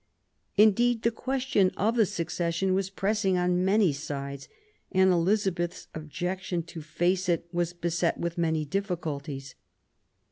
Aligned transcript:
Indeed, 0.57 1.03
the 1.03 1.11
question 1.11 1.69
of 1.77 1.95
the 1.95 2.07
succession 2.07 2.73
was 2.73 2.89
press 2.89 3.23
ing 3.23 3.37
on 3.37 3.63
many 3.63 3.93
sides, 3.93 4.49
and 4.91 5.11
Elizabeth's 5.11 5.89
objection 5.93 6.63
to 6.63 6.81
face 6.81 7.29
it 7.29 7.45
was 7.51 7.73
beset 7.73 8.17
with 8.17 8.35
many 8.35 8.65
difficulties. 8.65 9.53